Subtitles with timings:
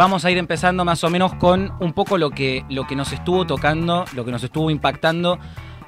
[0.00, 3.12] vamos a ir empezando más o menos con un poco lo que, lo que nos
[3.12, 5.38] estuvo tocando, lo que nos estuvo impactando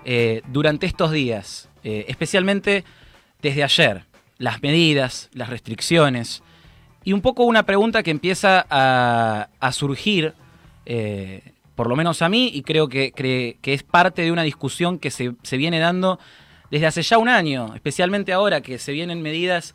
[0.04, 2.84] eh, durante estos días, eh, especialmente
[3.40, 4.04] desde ayer,
[4.36, 6.43] las medidas, las restricciones,
[7.02, 10.34] y un poco una pregunta que empieza a, surgir,
[10.84, 14.98] eh, por lo menos a mí, y creo que, que, es parte de una discusión
[14.98, 16.18] que se, se, viene dando
[16.70, 19.74] desde hace ya un año, especialmente ahora que se vienen medidas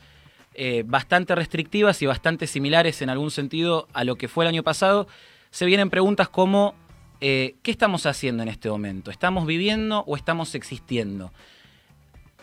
[0.58, 4.64] eh, bastante restrictivas y bastante similares en algún sentido a lo que fue el año
[4.64, 5.08] pasado,
[5.52, 6.76] se vienen preguntas como
[7.22, 9.10] eh, ¿qué estamos haciendo en este momento?
[9.10, 11.32] ¿Estamos viviendo o estamos existiendo?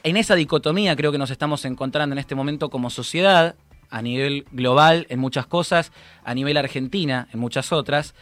[0.03, 3.57] En esa dicotomía creo que nos estamos encontrando en este momento como sociedad,
[3.91, 5.93] a nivel global en muchas cosas,
[6.25, 8.15] a nivel argentina en muchas otras.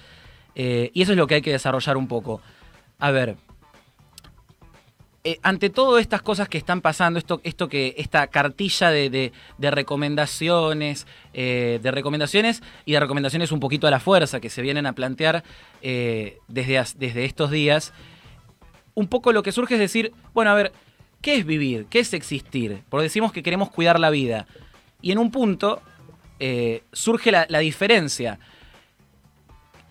[0.54, 2.40] Eh, y eso es lo que hay que desarrollar un poco.
[2.98, 3.36] A ver,
[5.24, 11.06] eh, ante todas estas cosas que están pasando, esto, esto que, esta cartilla de, recomendaciones,
[11.32, 14.94] eh, de recomendaciones y de recomendaciones un poquito a la fuerza que se vienen a
[14.94, 15.44] plantear
[15.80, 17.92] desde, desde estos días,
[18.94, 20.72] un poco lo que surge es decir, bueno, a ver,
[21.20, 21.86] ¿qué es vivir?
[21.88, 22.82] ¿Qué es existir?
[22.88, 24.46] Porque decimos que queremos cuidar la vida.
[25.00, 25.82] Y en un punto
[26.38, 28.38] eh, surge la, diferencia.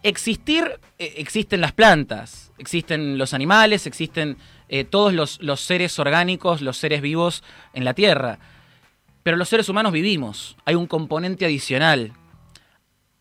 [0.04, 4.38] Existir, eh, existen las plantas, existen los animales, existen
[4.74, 8.40] eh, todos los, seres orgánicos, los seres vivos en la Tierra.
[9.22, 10.56] Pero los seres humanos vivimos.
[10.64, 12.14] Hay un componente adicional.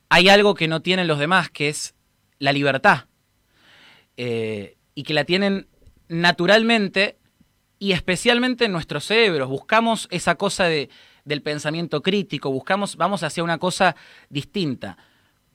[0.08, 1.96] Hay algo que no tienen los demás, que es
[2.38, 3.06] la libertad.
[4.16, 5.66] y que la tienen
[6.08, 7.18] naturalmente
[7.80, 9.48] y especialmente en nuestros cerebros.
[9.48, 10.88] Buscamos esa cosa de,
[11.24, 13.96] del pensamiento crítico, buscamos, vamos hacia una cosa
[14.28, 14.98] distinta.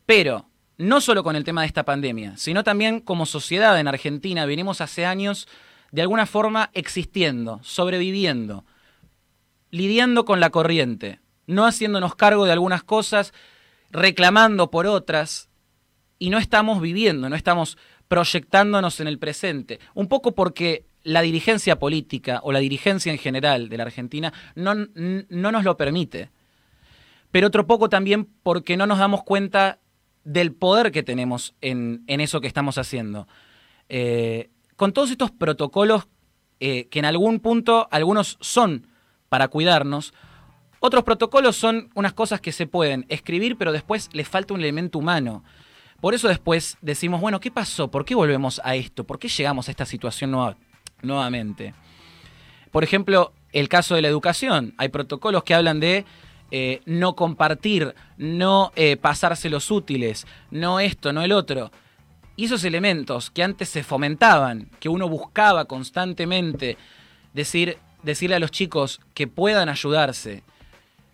[0.05, 4.45] Pero no solo con el tema de esta pandemia, sino también como sociedad en Argentina
[4.45, 5.47] venimos hace años
[5.95, 8.65] de alguna forma existiendo, sobreviviendo,
[9.71, 13.33] lidiando con la corriente, no haciéndonos cargo de algunas cosas,
[13.91, 15.49] reclamando por otras,
[16.19, 17.77] y no estamos viviendo, no estamos
[18.09, 19.79] proyectándonos en el presente.
[19.94, 24.75] Un poco porque la dirigencia política o la dirigencia en general de la Argentina no,
[24.75, 26.29] no nos lo permite.
[27.31, 29.79] Pero otro poco también porque no nos damos cuenta
[30.25, 33.29] del poder que tenemos en, eso que estamos haciendo.
[33.88, 36.08] Eh, con todos estos protocolos
[36.59, 38.88] eh, que en algún punto algunos son
[39.30, 40.13] para cuidarnos,
[40.80, 45.00] otros protocolos son unas cosas que se pueden escribir, pero después les falta un elemento
[45.00, 45.44] humano.
[46.00, 47.90] Por eso después decimos, bueno, ¿qué pasó?
[47.90, 49.03] ¿Por qué volvemos a esto?
[49.03, 50.58] ¿Por qué llegamos a esta situación nueva?
[51.02, 51.74] nuevamente.
[52.72, 54.74] Por ejemplo, el caso de la educación.
[54.78, 56.06] Hay protocolos que hablan de
[56.52, 61.72] eh, no compartir, no eh, pasarse los útiles, no esto, no el otro.
[62.35, 66.78] Y esos elementos que antes se fomentaban, que uno buscaba constantemente,
[67.34, 70.44] decir, decirle a los chicos que puedan ayudarse,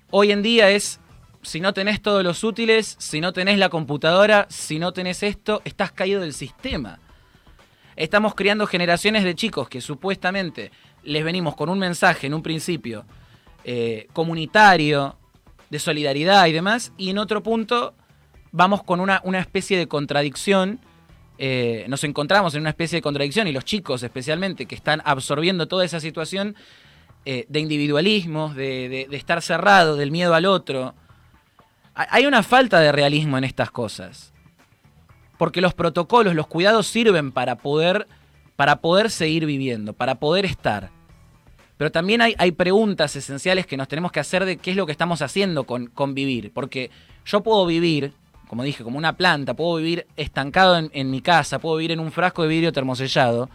[0.09, 0.99] hoy en día es,
[1.41, 5.61] si no tenés todos los útiles, si no tenés la computadora, si no tenés esto,
[5.63, 6.99] estás caído del sistema.
[7.95, 10.71] Estamos criando generaciones de chicos que supuestamente
[11.03, 13.05] les venimos con un mensaje en un principio
[13.63, 15.17] eh, comunitario,
[15.69, 17.95] de solidaridad y demás, y en otro punto
[18.51, 20.79] vamos con una, una especie de contradicción.
[21.43, 25.67] Eh, nos encontramos en una especie de contradicción y los chicos especialmente que están absorbiendo
[25.67, 26.55] toda esa situación
[27.25, 30.93] eh, de individualismo, de, de, estar cerrado, del miedo al otro.
[31.95, 34.31] Hay una falta de realismo en estas cosas
[35.41, 38.07] porque los protocolos, los cuidados sirven para poder,
[38.55, 40.91] para poder seguir viviendo, para poder estar.
[41.77, 44.85] Pero también hay, hay, preguntas esenciales que nos tenemos que hacer de qué es lo
[44.85, 46.51] que estamos haciendo con, con vivir.
[46.53, 46.91] Porque
[47.25, 48.13] yo puedo vivir,
[48.51, 52.11] como dije, como una planta, puedo vivir estancado en, mi casa, puedo vivir en un
[52.11, 53.49] frasco de vidrio termosellado,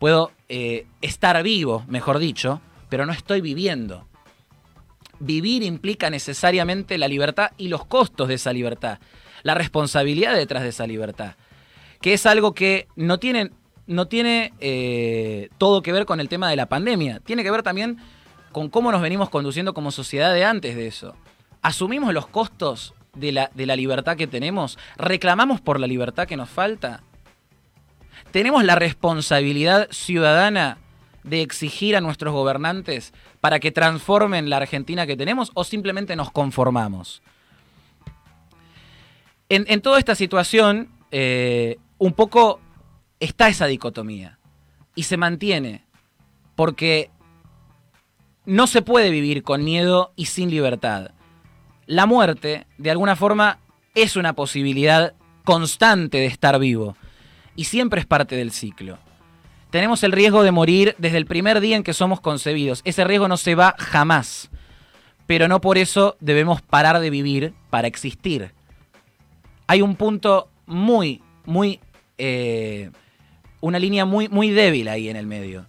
[0.00, 4.08] puedo eh, estar vivo, mejor dicho, pero no estoy viviendo.
[5.20, 8.98] Vivir implica necesariamente la libertad y los costos de esa libertad
[9.44, 11.36] la responsabilidad detrás de esa libertad,
[12.00, 13.52] que es algo que no tiene,
[13.86, 17.62] no tiene eh, todo que ver con el tema de la pandemia, tiene que ver
[17.62, 17.98] también
[18.50, 21.14] con cómo nos venimos conduciendo como sociedad de antes de eso.
[21.62, 24.78] ¿Asumimos los costos de la, de la libertad que tenemos?
[24.96, 27.02] ¿Reclamamos por la libertad que nos falta?
[28.30, 30.78] ¿Tenemos la responsabilidad ciudadana
[31.24, 36.30] de exigir a nuestros gobernantes para que transformen la Argentina que tenemos o simplemente nos
[36.30, 37.22] conformamos?
[39.48, 42.60] en, toda esta situación, eh, un poco
[43.20, 44.38] está esa dicotomía
[44.94, 45.84] y se mantiene,
[46.54, 47.10] porque
[48.44, 51.12] no se puede vivir con miedo y sin libertad.
[51.88, 53.60] La muerte, de alguna forma,
[53.94, 56.98] es una posibilidad constante de estar vivo
[57.56, 58.98] y siempre es parte del ciclo.
[59.70, 62.82] Tenemos el riesgo de morir desde el primer día en que somos concebidos.
[62.84, 64.50] Ese riesgo no se va jamás.
[65.26, 68.52] Pero no por eso debemos parar de vivir para existir.
[69.66, 71.80] hay un punto muy, muy,
[72.18, 72.90] eh,
[73.62, 75.64] una línea muy, muy débil ahí en el medio,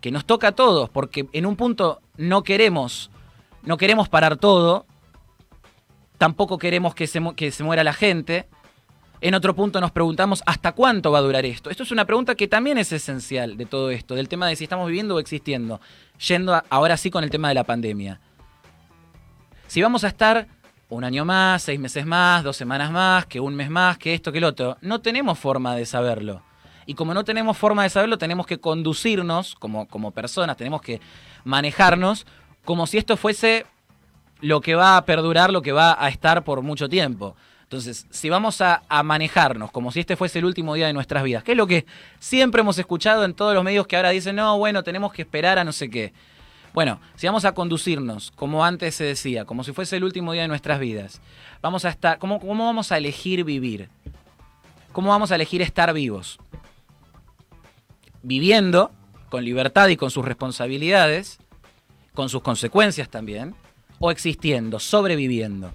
[0.00, 3.10] que nos toca a todos, porque en un punto no queremos,
[3.64, 4.86] no queremos parar todo,
[6.18, 8.46] tampoco queremos que se, muera la gente,
[9.20, 11.70] en otro punto nos preguntamos hasta cuánto va a durar esto.
[11.70, 14.64] Esto es una pregunta que también es esencial de todo esto, del tema de si
[14.64, 15.80] estamos viviendo o existiendo,
[16.28, 18.20] yendo ahora sí con el tema de la pandemia.
[19.68, 20.48] Si vamos a estar
[20.88, 24.32] un año más, seis meses más, dos semanas más, que un mes más, que esto,
[24.32, 26.42] que el otro, no tenemos forma de saberlo.
[26.86, 31.00] Y como no tenemos forma de saberlo, tenemos que conducirnos como personas, tenemos que
[31.44, 32.26] manejarnos
[32.64, 33.66] como si esto fuese
[34.40, 37.36] lo que va a perdurar, lo que va a estar por mucho tiempo.
[37.68, 41.44] Entonces, si vamos a, manejarnos como si este fuese el último día de nuestras vidas,
[41.44, 41.84] que es lo que
[42.18, 45.58] siempre hemos escuchado en todos los medios que ahora dicen, no, bueno, tenemos que esperar
[45.58, 46.14] a no sé qué.
[46.72, 50.42] Bueno, si vamos a conducirnos, como antes se decía, como si fuese el último día
[50.42, 51.20] de nuestras vidas,
[51.60, 53.90] vamos a estar, ¿cómo, cómo vamos a elegir vivir?
[54.92, 56.38] ¿Cómo vamos a elegir estar vivos?
[58.22, 58.92] Viviendo
[59.28, 61.38] con libertad y con sus responsabilidades,
[62.14, 63.54] con sus consecuencias también,
[63.98, 65.72] o existiendo, sobreviviendo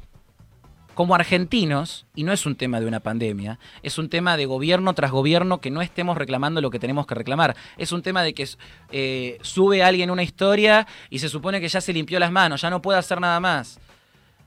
[0.93, 4.93] como argentinos, y no es un tema de una pandemia, es un tema de gobierno
[4.93, 7.55] tras gobierno que no estemos reclamando lo que tenemos que reclamar.
[7.77, 8.47] Es un tema de que
[8.91, 12.69] eh, sube alguien una historia y se supone que ya se limpió las manos, ya
[12.69, 13.79] no puede hacer nada más.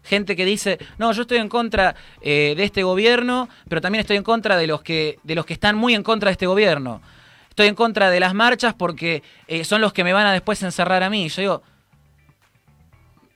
[0.05, 4.17] Gente que dice, no, yo estoy en contra eh, de este gobierno, pero también estoy
[4.17, 7.03] en contra de los, que, de los que están muy en contra de este gobierno.
[7.49, 10.63] Estoy en contra de las marchas porque eh, son los que me van a después
[10.63, 11.29] encerrar a mí.
[11.29, 11.63] Yo digo,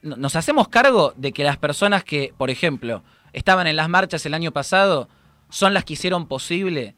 [0.03, 3.03] nos hacemos cargo de que las personas que, por ejemplo,
[3.33, 5.09] estaban en las marchas el año pasado,
[5.51, 6.95] son las que hicieron posible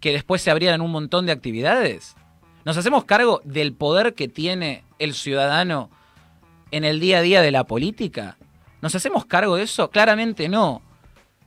[0.00, 2.16] que después se abrieran un montón de actividades?
[2.64, 5.90] ¿Nos hacemos cargo del poder que tiene el ciudadano
[6.70, 8.36] en el día a día de la política?
[8.80, 9.90] ¿Nos hacemos cargo de eso?
[9.90, 10.82] Claramente no.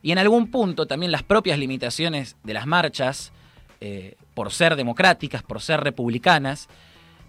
[0.02, 3.34] Y en algún punto también las propias limitaciones de las marchas,
[3.82, 6.70] eh, por ser democráticas, por ser republicanas,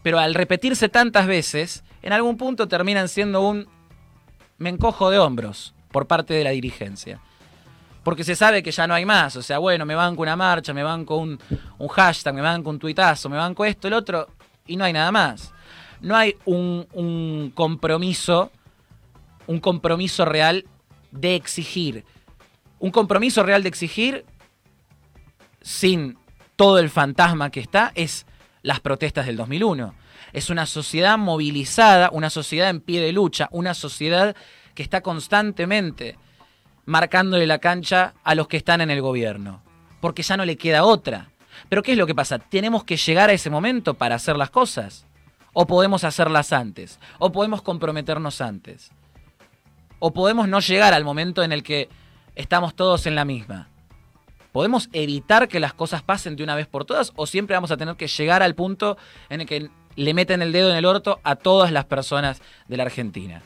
[0.06, 3.66] pero al repetirse tantas veces, en algún punto terminan siendo un
[4.56, 7.20] me encojo de hombros por parte de la dirigencia.
[8.04, 9.34] Porque se sabe que ya no hay más.
[9.34, 11.36] O sea, bueno, me banco una marcha, me banco un,
[11.78, 14.28] un hashtag, me banco un tuitazo, me banco esto, el otro,
[14.64, 15.52] y no hay nada más.
[16.00, 18.52] No hay un, un compromiso,
[19.48, 20.66] un compromiso real
[21.10, 22.04] de exigir.
[22.78, 24.24] Un compromiso real de exigir
[25.62, 26.16] sin
[26.54, 28.24] todo el fantasma que está es
[28.66, 29.94] las protestas del 2001.
[30.32, 34.34] Es una sociedad movilizada, una sociedad en pie de lucha, una sociedad
[34.74, 36.18] que está constantemente
[36.84, 39.62] marcándole la cancha a los que están en el gobierno,
[40.00, 41.30] porque ya no le queda otra.
[41.68, 42.40] Pero ¿qué es lo que pasa?
[42.40, 45.06] ¿Tenemos que llegar a ese momento para hacer las cosas?
[45.52, 46.98] ¿O podemos hacerlas antes?
[47.20, 48.90] ¿O podemos comprometernos antes?
[50.00, 51.88] ¿O podemos no llegar al momento en el que
[52.34, 53.68] estamos todos en la misma?
[54.56, 57.76] ¿Podemos evitar que las cosas pasen de una vez por todas o siempre vamos a
[57.76, 58.96] tener que llegar al punto
[59.28, 62.78] en el que le meten el dedo en el orto a todas las personas de
[62.78, 63.42] la Argentina?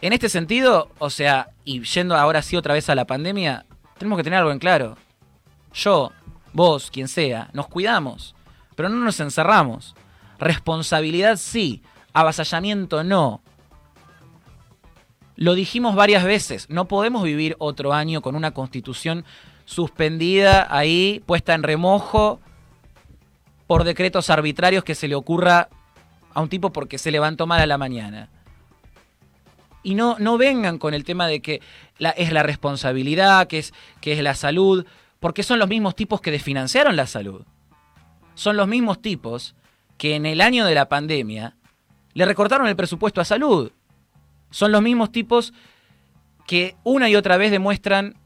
[0.00, 3.66] En este sentido, o sea, y yendo ahora sí otra vez a la pandemia,
[3.98, 4.96] tenemos que tener algo en claro.
[5.74, 6.10] Yo,
[6.54, 8.34] vos, quien sea, nos cuidamos,
[8.76, 9.94] pero no nos encerramos.
[10.38, 11.82] Responsabilidad sí,
[12.14, 13.42] avasallamiento no.
[15.42, 19.24] Lo dijimos varias veces, no podemos vivir otro año con una constitución
[19.64, 22.38] suspendida ahí, puesta en remojo
[23.66, 25.68] por decretos arbitrarios que se le ocurra
[26.32, 28.28] a un tipo porque se levantó mal a la mañana.
[29.82, 31.60] Y no, no vengan con el tema de que
[31.98, 34.86] es la responsabilidad, que es, que es la salud,
[35.18, 37.42] porque son los mismos tipos que desfinanciaron la salud.
[38.36, 39.56] Son los mismos tipos
[39.98, 41.56] que en el año de la pandemia
[42.14, 43.72] le recortaron el presupuesto a salud.
[44.52, 45.52] Son los mismos tipos
[46.46, 48.16] que una y otra vez demuestran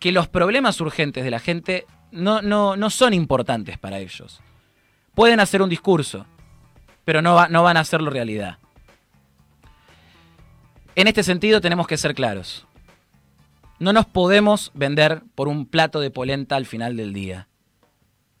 [0.00, 4.40] que los problemas urgentes de la gente no, no, no son importantes para ellos.
[5.14, 6.26] Pueden hacer un discurso,
[7.04, 8.58] pero no, no van a hacerlo realidad.
[10.94, 12.66] En este sentido tenemos que ser claros.
[13.78, 17.48] No nos podemos vender por un plato de polenta al final del día.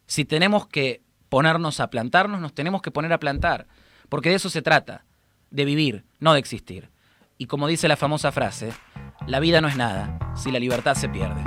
[0.06, 3.66] Si tenemos que ponernos a plantarnos, nos tenemos que poner a plantar,
[4.08, 5.04] porque de eso se trata,
[5.50, 6.88] de vivir, no de existir.
[7.38, 8.72] Y como dice la famosa frase,
[9.26, 11.42] la vida no es nada si la libertad se pierde.